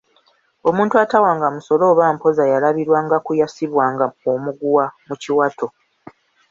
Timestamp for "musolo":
1.55-1.83